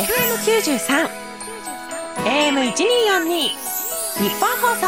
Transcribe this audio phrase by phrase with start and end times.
[0.00, 1.10] FM93
[2.24, 4.86] AM1242 日本放送。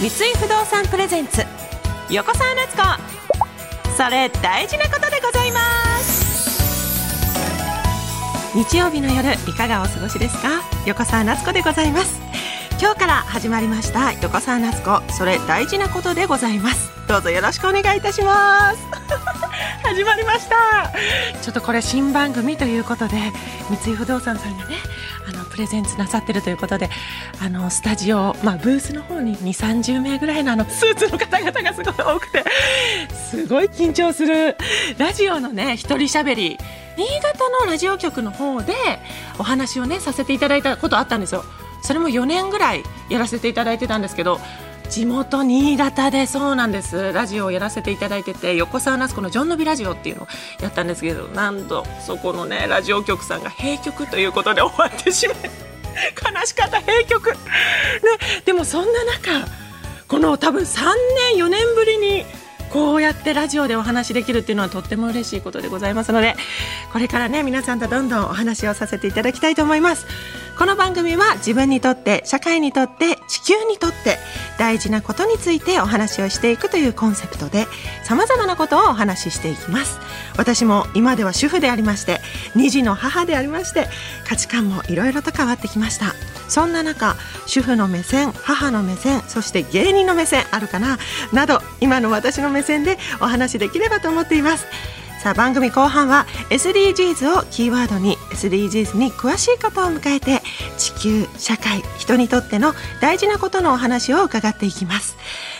[0.00, 1.44] 三井不動産プレゼンツ。
[2.08, 2.82] 横澤夏子。
[3.94, 5.60] それ大事なことでございま
[5.98, 6.48] す。
[8.54, 10.62] 日曜日の夜いかがお過ごしですか？
[10.86, 12.18] 横澤夏子でございます。
[12.80, 14.12] 今日から始まりました。
[14.22, 16.88] 横澤夏子それ大事なことでございます。
[17.06, 18.78] どうぞよろしくお願いいたします。
[19.82, 20.92] 始まりました。
[21.42, 23.16] ちょっとこれ新番組ということで
[23.82, 24.76] 三井不動産さんがね
[25.28, 26.88] あのプレゼンツなさってるということで
[27.40, 32.44] あのスタジオ、まあ、ブースの方に2 3 0名ぐらいのあのスーツの方々がすごい多くて
[33.14, 34.56] すごい緊張する
[34.98, 36.58] ラジオのね一人しゃべり
[36.96, 38.74] 新潟のラジオ局の方で
[39.38, 41.44] お話をねさせていただいたことあったんですよ。
[41.82, 44.40] それも4年ぐらいやらせていただいてたんですけど
[44.90, 47.12] 地元新潟でそうなんです。
[47.12, 50.28] ラジオをやらせていただいてて横澤夏子の「ジョンのビラジオ」っていうのを
[50.60, 55.36] やったんですけど何度そこのねラジオ局さんが閉局ということで終わってしまい
[56.34, 57.36] 悲しかった閉局、ね、
[58.44, 59.46] でもそんな中
[60.06, 60.80] この多分3
[61.34, 62.24] 年4年ぶりに
[62.72, 66.34] こうやってラジオでお話できるっていうのはとっても嬉しいことでございますので
[66.92, 70.06] これからね皆さんとどんどんお話をさせていただきたいと思います。
[70.58, 74.18] この番組は自分にとって社会にとって地球にとって
[74.58, 77.66] 大事なことについてお話をしていくというコンセプトで
[78.02, 80.00] 様々なことをお話ししていきます。
[80.36, 82.20] 私も今では主婦でありまして
[82.56, 83.86] 2児の母でありまして
[84.28, 86.12] 価値観もいろいろと変わってきました。
[86.48, 87.16] そんな中
[87.46, 90.98] 主婦の目線母の目線そして芸人の目線あるかな？
[91.32, 94.66] など今の私の目線でお話できればと思っています。
[95.22, 100.42] さあ番組後半は SDGs をキーワードに SDGs に詳しい方を迎えて
[100.76, 105.16] 地球社会人にとっての大事なことのお話を伺っていきます。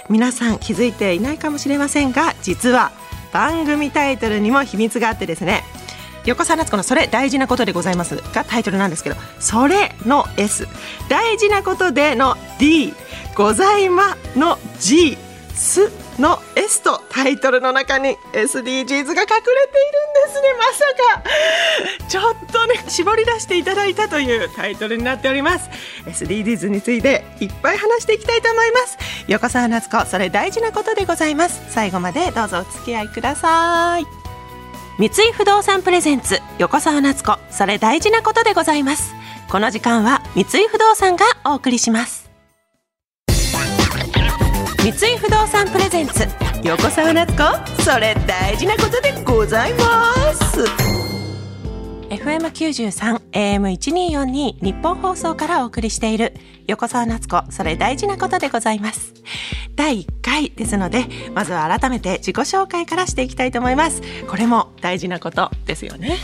[0.08, 2.92] 皆さん気づいていないかもしれませんが実は
[3.32, 5.64] 番組タイトルにも秘密があってですね。
[6.28, 10.68] 横澤夏子のそれ大事なことでございますがタイトルなんですけどそれの S
[11.08, 12.92] 大事なことでの D
[13.34, 15.16] ございまの G
[15.54, 20.48] すの S とタイトルの中に SDGs が隠れているんですね。
[20.56, 20.84] まさ
[22.00, 22.08] か。
[22.08, 25.68] ちょっとね絞り出していただいたというタイトルになっております。
[26.06, 28.98] SDGs についていっぱい話していきたいと思います。
[29.26, 31.60] 横澤夏子それ大事なことでございます。
[31.70, 34.27] 最後までどうぞお付き合いください。
[34.98, 37.38] 三井不動産プレゼンツ横澤夏子。
[37.52, 39.14] それ大事なことでございます。
[39.48, 42.28] この時間は三井不動産がお送りします。
[44.78, 46.26] 三井不動産プレゼンツ
[46.64, 47.82] 横澤夏子。
[47.84, 50.64] それ大事なことでございます。
[52.10, 56.34] FM93 AM1242 日本放送からお送りしている
[56.66, 57.44] 横澤夏子。
[57.52, 59.14] それ大事なことでございます。
[59.78, 64.02] 第1回ですのでまずは改めて自己紹介からしていきたいと思います。
[64.28, 66.16] これも大事なことですよね。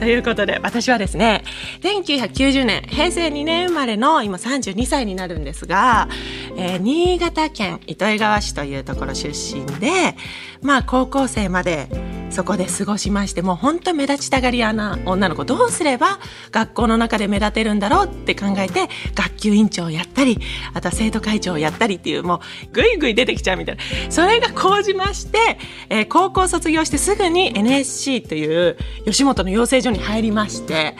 [0.00, 1.44] ということで私はですね
[1.82, 6.08] 1990年平成2年生まれの今32歳になるんですが、
[6.56, 10.16] えー、新潟県糸魚川市というところ出身で
[10.60, 11.88] まあ高校生まで
[12.30, 16.18] そこで過ごしましてもう本当目立ちたがり屋な女の子どうすれば
[16.50, 20.38] 学校の中で目立てるんだろうって考えて学級委員長をやったり
[20.74, 22.40] あとは生徒会長をやったりっていうもう
[22.72, 23.82] ぐいぐい出てきちゃうみたいな。
[24.10, 30.96] それが講じまして、えー、高校卒業してすぐに NSC という吉本の養成所に入りまして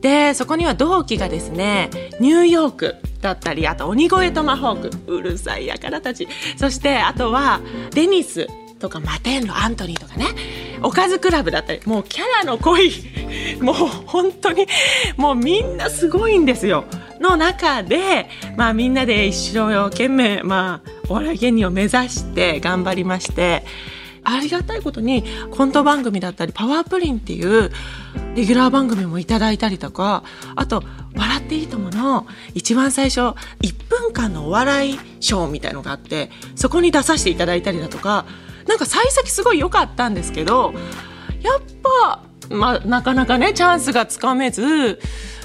[0.00, 1.90] でそこには同期がですね
[2.20, 6.28] ニューヨークだったりあと鬼越トマホークうるさいやからたち。
[6.56, 7.60] そしてあとは
[7.92, 8.46] デニス
[8.80, 10.26] とかマテンロアントニーとかね
[10.82, 12.90] おかずクラブだったりもうキャラの濃い
[13.62, 13.74] もう
[14.06, 14.66] 本当に
[15.16, 16.84] もうみんなすごいんですよ
[17.20, 23.64] の中で、まあ、みんなで一生懸命、まあ、お笑い芸人を目指して頑張りまして
[24.24, 27.70] ありがたいことにコント番組だったりパワープリンっていう
[28.34, 30.24] レギュラー番組もいただいたりとか
[30.56, 30.82] あと
[31.16, 33.34] 「笑っていいとも!」の一番最初1
[33.88, 38.26] 分間のお笑いショーみたいのがあってそこに出させていただいたりだとか
[38.66, 40.72] なんか幸先すごい良かったんですけど
[41.42, 45.00] やっぱ、まあ、なかなかねチャンスがつかめず、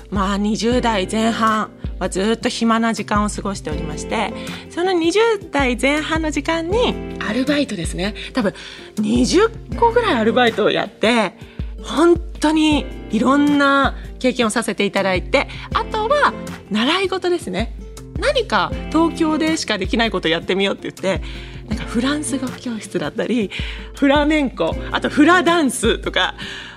[0.09, 4.33] まあ、20代前半はずっと暇な時間を過ごしておりまして
[4.69, 8.13] その20代前半の時間にアルバイトですね。
[8.33, 8.53] 多分
[8.97, 11.33] 20個ぐらいアルバイトをやって
[11.81, 16.33] 本当にいろんな経験をさせていただいてあとは
[16.69, 17.75] 習い事ですね。
[18.19, 21.25] 何か東京でしかできないことやってみようって言って
[21.67, 23.49] なんかフランス語教室だったり
[23.95, 26.35] フラメンコあとフラダンスとか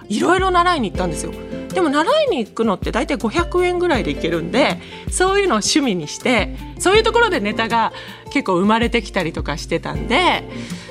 [0.09, 1.33] いろいろ習いに行ったんですよ。
[1.69, 4.81] でも習いに行くのって大体500円ぐらいで行けるんで
[5.11, 7.93] そういうのを趣味にしてそういうところでネタが
[8.33, 10.45] 結構生まれてきたりとかしてたんで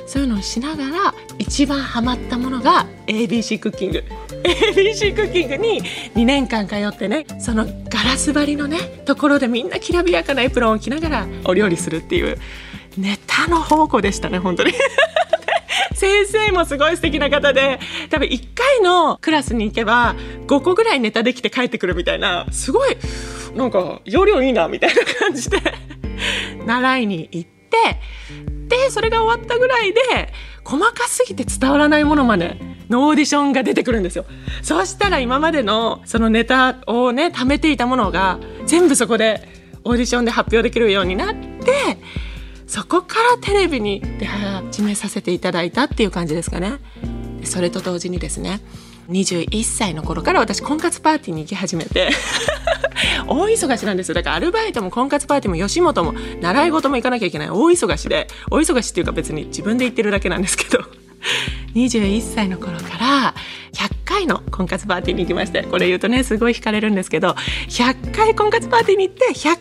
[0.06, 4.04] そういうのをしながら一番ハマったものが ABC クッキング。
[4.44, 5.82] ABC クッキングに
[6.16, 12.38] 2年間通ってねそのガラス張りのねところでみんなきらびやかなエプロンを着ながらお料理するっていう
[12.98, 14.74] ネタの宝庫でしたね本当に。
[15.94, 17.80] 先生もすごい素敵な方で
[18.10, 20.16] 多分1回のクラスに行けば
[20.46, 22.98] 5個ぐらいネタできて帰ってくるみたいなすごい
[23.56, 25.58] なんか容量いいなみたいな感じで
[26.66, 27.58] 習いに行って
[28.68, 30.02] でそれが終わったぐらいで
[30.64, 32.60] 細かすぎて伝わらないものまで
[32.90, 34.26] のオーディションが出てくるんですよ。
[34.62, 39.48] そしたら今までのそのネタをね貯めていたものが全部そこで
[39.84, 41.98] オーディションで発表できるようになって
[42.68, 46.74] そこからテレビに出始めさせていただいたっていう感じですかね。
[47.44, 48.60] それと同時にですね
[49.10, 52.10] 21歳の頃から私婚活パーティーに行き始めて
[53.26, 54.10] 大忙しなんです。
[54.10, 57.50] よだからアルバイトも婚活パーティーも吉本も習い事も行かなきゃいけない。
[57.50, 60.84] 大忙しで大忙しっていうか別に自分で言ってるだけなんですけど。
[61.74, 63.36] 21歳の頃から
[63.74, 67.36] 100回の婚活パーティーに行きましてこれ言うとねすごい惹かれるんですけど
[67.70, 69.60] 100回婚活パーティーに行って100回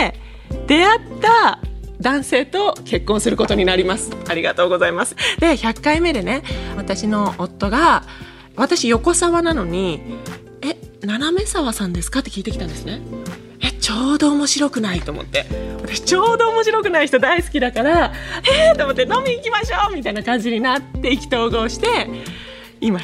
[0.00, 0.20] 目で
[0.66, 1.60] 出会った
[2.04, 4.12] 男性と結婚することになります。
[4.28, 5.16] ありがとうございます。
[5.40, 6.42] で100回目でね
[6.76, 8.04] 私の夫が
[8.56, 10.00] 私横沢なのに
[10.62, 13.00] 「え斜め沢さんですか?」って聞いてきたんですね
[13.60, 15.46] えちょうど面白くないと思って。
[15.82, 18.12] 私ちょうど面白くない人大好きだから
[18.68, 18.78] えー！
[18.78, 22.08] と思って飲み行きましょうみたいな感じになって意気投合して
[22.80, 23.00] 今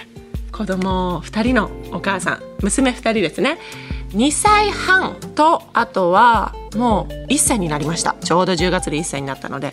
[0.50, 3.58] 子供2人のお母さん娘2人ですね。
[4.12, 8.14] 2歳半とあとはもう1歳になりました。
[8.22, 9.70] ちょうど10月で1歳になったので。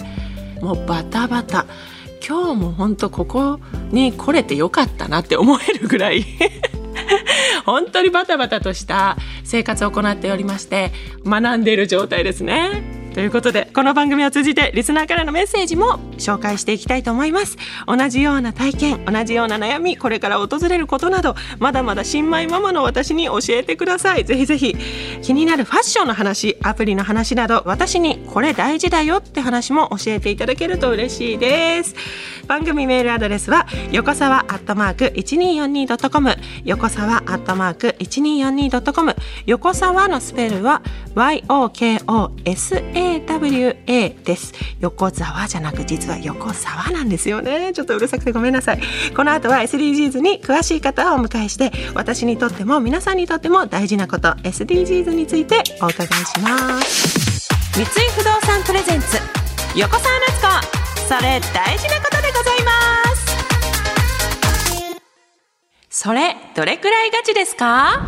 [0.61, 1.65] もうバタバタ。
[2.27, 3.59] 今日も本当ここ
[3.91, 6.25] に来れてよかったなって思えるぐらい。
[7.65, 10.91] 本当にバタバタとした生活を行っておりまして
[11.25, 12.96] 学んでいる状態ですね。
[13.17, 17.57] ということでこの番組を通じてリスナーからのメッセージも紹介していきたいと思います。
[17.87, 24.23] 同じような体験同じような悩みこれから訪れることなどまだまだ新米ママの私に教えてください。
[24.23, 24.75] ぜひぜひ
[25.23, 31.95] 気になるファッションの話アプリの話など私にこれ大事だよって話も教えていただけると嬉しいです。
[32.47, 39.15] 番組メールアドレスは横沢アットマーク 1242.com 横沢アットマーク 1242.com
[39.45, 40.81] 横沢のスペルは
[41.15, 42.37] YOKOSAWA
[44.23, 44.53] です。
[44.79, 47.71] 横沢じゃなく実は横沢なんですよね。
[47.73, 48.79] ちょっとうるさくてごめんなさい。
[49.15, 56.46] この後は SDGs に詳しい方をお迎えして私にとっても皆さんにとっても大事なこと SDGs についてお伺いします。
[56.47, 56.55] 三井
[58.15, 59.17] 不動産プレゼンツ
[59.75, 61.07] 横澤夏子。
[61.09, 62.71] それ大事なことでございま
[63.15, 63.25] す。
[65.89, 68.01] それどれくらいガチですか？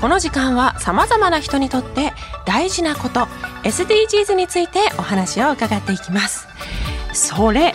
[0.00, 2.12] この時間は様々な人にとって
[2.44, 3.28] 大事なこと
[3.62, 6.48] SDGs についてお話を伺っていきます。
[7.12, 7.72] それ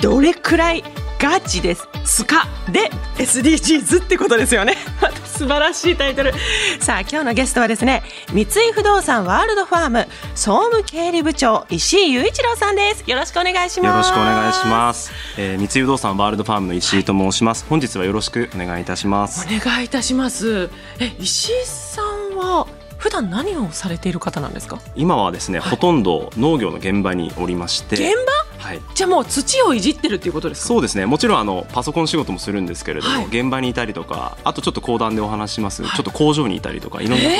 [0.00, 0.82] どれくらい
[1.18, 4.76] ガチですスカで SDGs ってことですよね。
[5.34, 6.32] 素晴らしいタイトル。
[6.80, 13.10] さあ今日のゲストはですね三井不動産ワールドファーム総務経理部長石井雄一郎さんです。
[13.10, 13.86] よろしくお願いします。
[13.86, 19.46] よろしくお願いします、えー、三井不動産ワールドファームの石井と申します、本日はよろしくお願いいたします。
[19.46, 20.70] お願いいたします。
[21.00, 22.66] え石井さんは
[22.96, 24.78] 普段何をされている方なんですか？
[24.94, 27.96] 今はですね、はい、ほとんど農業の現場におりまして。
[27.96, 28.32] 現場、
[28.64, 30.68] はい、じゃあもう土をいじってるっていうことですか？
[30.68, 31.04] そうですね。
[31.04, 37.30] もちろんあのパソコン仕事もするんですけれども、はい、現場にいたりとかあとちょっと講談でお話します、ちょっと工場にいたりとかいろんなこ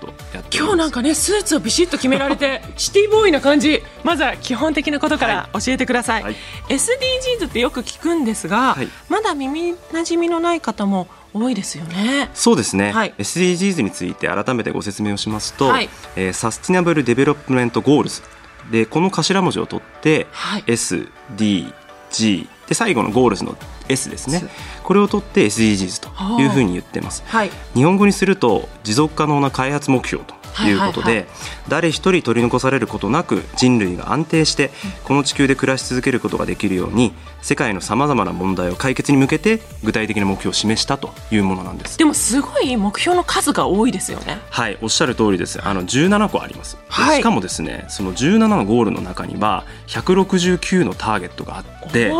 [0.00, 3.82] とをちょっとやって今日なんかねスーツをビシッと決められて シティボーイな感じ。
[4.04, 6.36] まずは基本的なことから教えてください、はい、
[6.70, 8.76] SDGs ってよく聞くんですが、
[9.10, 12.30] まだ耳なじみのない方も多いですよね。
[12.32, 12.92] そうですね。
[12.92, 18.22] はい、SDGs について改めてご説明をしますと、はい、えー、 Sustainable Development Goals
[18.70, 23.56] でこの頭文字を取って、はい、SDG で最後のゴールズの
[23.88, 24.42] S ですね。
[24.84, 27.22] これを取って SDGs というふうに言ってます。
[27.26, 31.26] はい、日本語にすると持続可能な開発目標ということで、
[31.68, 34.70] 誰一人取り残されることなく人類が安定して
[35.04, 41.98] この地球で暮らし続けることができるように世界のさまざまな問題を解決に向けて具体的な目標を示したというものなんです。
[41.98, 44.38] でもすごい目標の数が多いですよね。
[44.50, 45.60] はいおっしゃる通りです。
[45.62, 52.12] あの17個あります、はい、しかもですねその17のゴールの中には169のターゲットがあって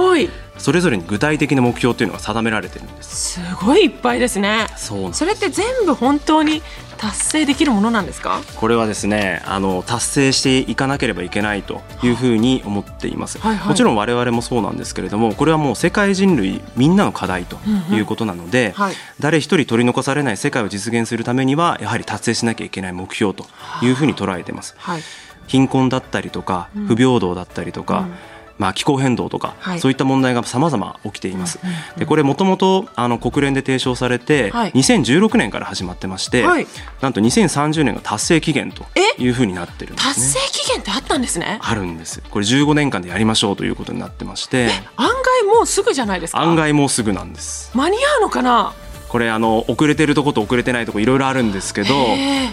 [0.59, 3.41] それぞれに具体的な目標というのが定められてるんです。
[3.41, 4.67] すごいいっぱいですね。
[4.77, 6.63] そうそれって全部本当に
[6.99, 8.41] 達成できるものなんですか？
[8.57, 17.57] これはですねあの達成していかなければいけないというふうに思っています、はいはい、もちろん我々もそうなんですけれどもこれはもう世界人類みんなの課題と
[17.91, 23.47] いうことなので、うんうんはい、誰一人取り残されない世界を実現するためにはやはり達成しなきゃいけない目標と
[23.83, 25.03] いうふうに捉えています、はい、
[25.47, 28.15] 貧困だったりとか不平等だったりとか、うん
[28.61, 31.59] まあ、気候変動とか、はい、そういった問題がさまざま起きています。
[31.97, 32.89] でこれもともと
[33.21, 36.67] 国連で提唱されて、はい、2016年から始まってまして、はい、
[37.01, 38.85] なんと2030年が達成期限と
[39.17, 41.59] いうふうになってるんです、ね、達成期限ってあったんですね。
[41.63, 42.23] あるんです。
[42.31, 44.69] これ15年間でやりましょうということになってまして。
[44.97, 46.43] 案外もうすぐじゃないですか？
[46.43, 47.71] 案外もうすぐなんです。
[47.75, 48.75] 間に合うのかな？
[49.11, 51.89] これあの遅れてるとこと遅れてないとこいろいろあるんですけど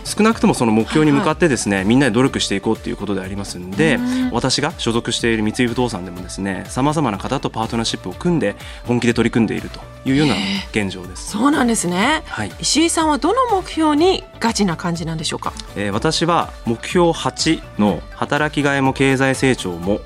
[0.06, 4.00] 少なくともその目標に向かってですね、はいはい、みんなで努力していこうということでありますんで
[4.32, 10.36] 私が所属している三井不動産でもですねさまざまな方とパートナーシップを組んで本気で取り組んでいるというような
[10.72, 11.30] 現状です。
[11.30, 20.00] そうなんですね、はい、石井さんはどの目標にガチな感じなんでしょうか、えー、私は目標8の働きがいも経済成長も、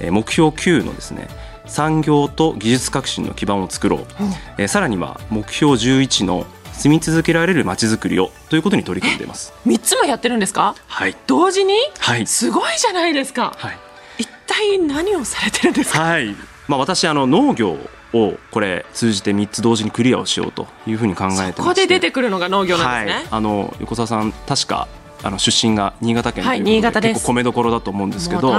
[0.00, 1.28] えー、目標9のですね
[1.68, 4.06] 産業と技術革新の基盤を作ろう、
[4.58, 9.52] えー、さらには目標11の住み続けられるまちづくりをということに取り組んでいます。
[9.66, 10.74] 3つもやってるんですか？
[10.86, 11.16] はい。
[11.26, 11.74] 同時に？
[11.98, 12.26] はい。
[12.26, 13.78] すごいじゃないですか、はい、
[14.18, 16.00] 一体何をされてるんですか？
[16.00, 16.34] はい。
[16.68, 17.76] まあ私あの農業
[18.12, 24.88] をこれ通じて3つ同時にクリアをしようというふうに考えてまこで出てくるのが農業なんですね、はい、あの横澤さん確か
[25.22, 28.52] あの出身が新潟県ということで、結構米どころだと思うんですけど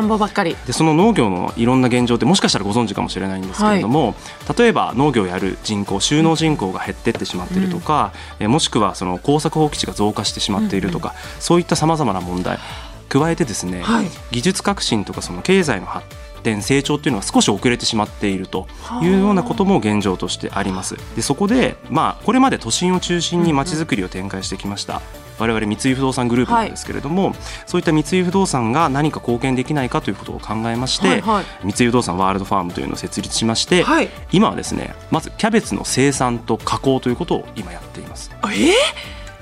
[0.66, 12.60] でその農業のいろんな現状ってもしかしたらご存知かもしれないんですけれども、はい、例えば農業をやる人口就農人口が減ってってしまっているとか、うん、えもしくはその耕作放棄地が増加してしまっているとか、うん、そういったさまざまな問題
[13.08, 16.06] 加えてですね、はい、技術革新とかその経済の発
[16.44, 18.68] 展成長っていうのが少し遅れてしまっていると
[19.02, 20.96] いうようなことも現状としてあります。
[21.16, 25.02] でそこで、まあ、これまで都心を中心にまちづくりを展開してきました
[25.40, 38.32] 我々三井不動産グループなんですけれども、はい、そういった三井不動産が何か貢献できないかということを考えまして、はいはい、三井不動産ワールドファームというのを設立しまして、はい、今はですねまずキャベツの生産と加工ということを今やっています。
[38.46, 38.48] え？
[38.48, 38.74] ー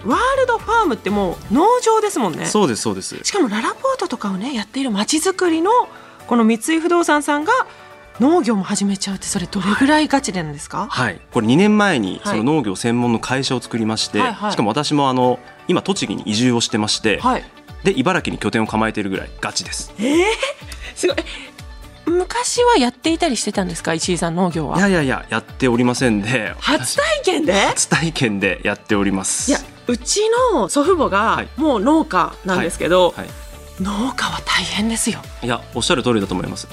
[0.06, 2.46] ワールドファームってもう農場ですもんね。
[2.46, 3.18] そうですそうです。
[3.24, 5.72] しかもララポートとかをねやっているまちづくりの
[6.28, 7.52] この三井不動産さんが
[8.20, 17.44] 農業も始めちゃうってそれどれぐらいガチなんですか、はい、これ2年前にその農業専門の会社を作りまして、はいはい、しかも私もあの今栃木に移住をしてまして、はい、
[17.84, 19.94] で茨城に拠点を構えているぐらいガチです。
[20.00, 20.24] えー、
[20.96, 21.18] すごい。
[22.06, 23.94] 昔はやっていたりしてたんですか？
[23.94, 24.78] 石井さん農業は？
[24.78, 26.54] いやいやいややっておりませんで。
[26.60, 27.54] 初体験で？
[27.68, 29.52] 初体験でやっております。
[29.52, 30.22] いやうち
[30.54, 33.28] の祖父母がもう農家なんですけど、はいはい。
[33.28, 33.36] はい。
[33.80, 35.20] 農家は大変ですよ。
[35.44, 36.68] いやおっしゃる通りだと思います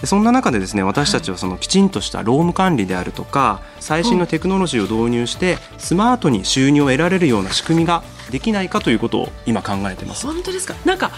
[0.00, 10.26] でそんな中でですね私たちはそのきちんとした労務管理であるとか最新のテクノロジーを導入してスマートに収入を得られるような仕組みができないかということを今考えてます。
[10.26, 10.74] 本当ですか？
[10.84, 11.10] なんか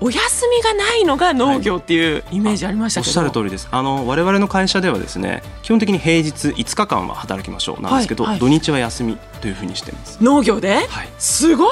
[0.00, 3.68] お休みがないのが農業っていうイメージありましたけど、はい、おっしゃる通りです。
[3.70, 10.18] あの我々の会社ではですね基本的に平日5日間は働きましょうなんですけど、はいはい、土日は休みというふうにしてます。
[10.20, 11.70] 農業で、はい、すごい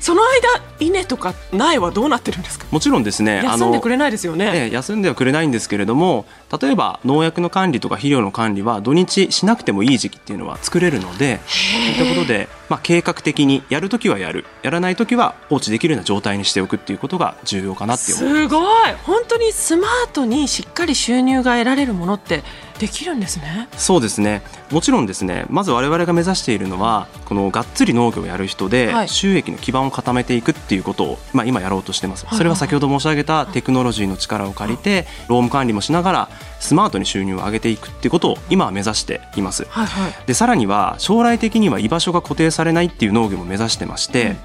[0.00, 2.66] その間稲とか苗はどうなってるんですか？
[2.70, 4.70] もちろんですね休んでくれないですよね。
[4.72, 6.24] 休んではくれないんですけれども
[6.60, 18.94] 例えば農薬の管理とか肥料の管理は土日しなくてもいい時期っていうのは作れるのでそういったことで、まあ、計画的にやるときはやるやらないときは放置できるような状態にしておくっていうことが重要かなってすごい。
[19.04, 22.42] 本当にスマートにしっかり収入が得られるものって
[22.80, 23.68] できるんですね。
[23.76, 24.42] そうですね。
[24.70, 25.44] もちろんですね。
[25.50, 39.86] まず我々が目指しているのはこのがっつり農業をやる人で収益の基盤を固めていくっていうことを、まあ、今やろうとしてます、それは先ほど申し上げたテクノロジーの力を借りて労務管理もしながらスマートに収入を上げていくっていうことを今は目指しています、はい。
[39.86, 44.36] はい、でさらには将来的には居場所が固定されないっていう農業も目指してまして、うんうん、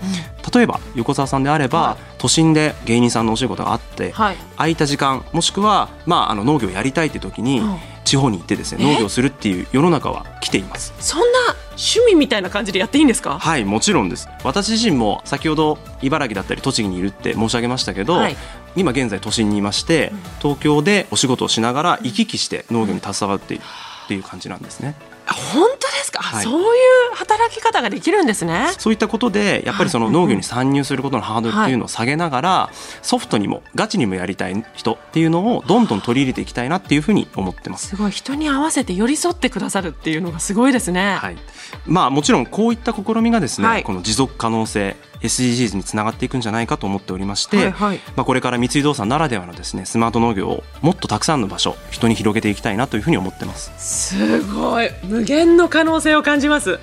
[0.54, 10.94] 例えば横澤さんであれば、はい、都心で芸人さんのお仕事があって、はい、空いた時間もしくは、まあ、あの農業をやりたいって時に、うん地方に行ってですね農業するっていう世の中は来ています。
[11.00, 11.26] そんな
[11.72, 13.38] 趣味みたいな感じでやっていいんですか？
[13.38, 14.30] はいもちろんです。
[14.46, 18.38] 私自身も先ほど茨城だったり栃木にいるって申し上げましたけど、はい、
[18.78, 23.64] 今現在都心にいまして東京でお仕事をしながら行き来して農業に携わっている
[24.06, 24.96] っていう感じなんですね
[25.34, 26.79] 本当ですか、はい、そうい
[27.12, 28.67] う働き方ができるんですね。
[28.77, 32.70] そういったことでやっぱりその農業に参入することのハードルっていうのを下げながら、
[33.01, 37.88] ソフトにもガチにもやりたい人っていうのをどんどん取り入れていきたいなっていうふうに思ってます。
[37.88, 38.12] すごい。
[38.12, 41.15] 人に合わせて寄り添ってくださるっていうのがすごいですね。
[41.15, 41.38] はい。
[41.86, 53.72] まあもちろんこういった試みがですね、はい、この持続可能性 SDGs につながっていくんじゃないかと思っておりまして、はいはい、まあ、これから三井動産ならではのですねスマート農業をもっとたくさんの場所人に広げていきたいなというふうに思ってます。
[53.77, 54.89] すごい。
[55.03, 56.79] 無限の可能性を感じます。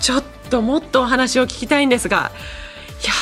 [0.00, 2.30] ちょっともっとお話を聞きたいんですが
[3.02, 3.12] いや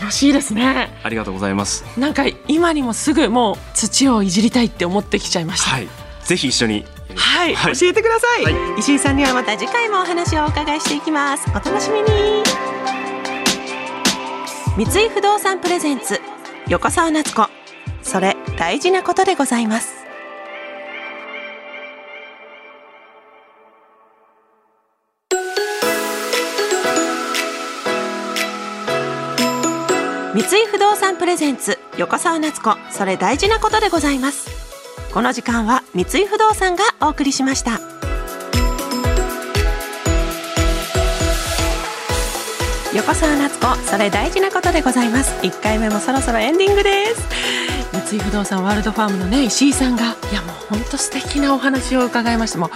[0.00, 0.90] 楽しいですね。
[1.02, 1.84] ありがとうございます。
[1.98, 5.88] なんか今にもすぐもう土をいじりたいって思ってきちゃいました、はい、
[6.24, 6.84] ぜひ一緒に。
[7.14, 11.48] はい、はい、教えてください、はい、石井さんにはまた次回もお話をお伺いしていきます。
[11.50, 12.65] お楽しみに
[14.76, 16.20] 三井不動産プレゼンツ
[16.68, 17.48] 横澤夏子。
[18.02, 20.04] それ大事なことでございます。
[30.34, 32.76] 三井不動産プレゼンツ横澤夏子。
[32.90, 34.50] それ大事なことでございます。
[35.14, 37.80] この時間は三井不動産がお送りしました。
[42.96, 45.30] 横澤夏子それ大事なことでございます。
[45.42, 47.28] 1回目もそろそろエンディングです。
[47.92, 52.58] 三井不動産ワールドファームのね石井さんがいやもう本当素敵なお話を伺いました。
[52.58, 52.70] もう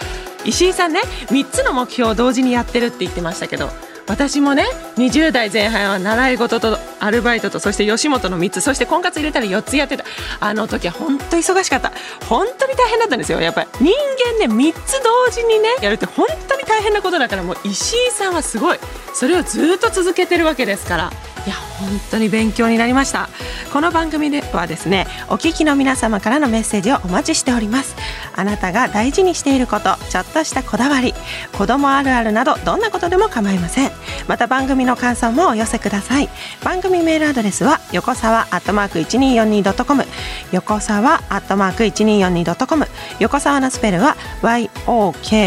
[0.44, 3.70] 石井さんね3つの目標を同時にやってるって言ってましたけど
[4.10, 4.64] 私もね
[4.96, 10.04] 20代前半は習い事とアルバイトとそして吉本の3つそして婚活入れたら4つやってた。
[10.40, 11.92] あの時は本当忙しかった。
[12.26, 13.40] 本当に大変だったんですよ。
[13.40, 13.68] やっぱり。
[13.78, 13.94] 人
[14.40, 18.78] 間ね3つ同時にねやるって本当に大変なことだからもう石井さんはすごい。
[19.14, 21.12] それをずっと続けてるわけですから。
[21.46, 23.28] いや本当に勉強になりました。
[23.72, 27.94] この番組ではですねお聞きの皆様からのメッセージをお待ちしております。
[28.36, 31.14] あなたが大事にしていることちょっとしたこだわり
[31.56, 33.90] 子供あるあるなどどんなことでも構いません。
[34.28, 36.28] また番組の感想もお寄せください。
[36.62, 40.04] 番組メールアドレスは横沢アットマーク 1242.com
[40.52, 42.86] 横沢アットマーク 1242.com
[43.18, 45.42] 横沢のスペルは YOKOSAWA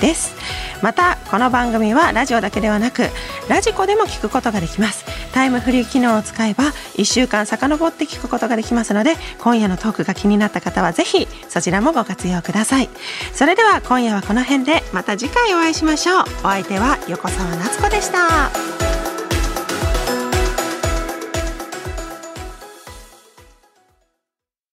[0.00, 0.34] です。
[0.82, 3.10] またこの番組はラジオだけではなく
[3.48, 5.04] ラジコでも聞くことができます。
[5.38, 6.64] タイムフリー機能を使えば
[6.96, 12.90] 1週間遡って聞くことができますので今夜のトークが気になった方はぜひそちらもご活用ください。
[13.32, 16.22] それでは今夜はこの辺でまた次回お会いしましょう。
[16.22, 18.77] お相手は横澤夏子でした。